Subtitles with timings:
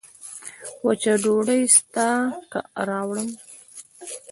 [0.85, 2.07] وچه ډوډۍ سته
[2.51, 3.29] که راوړم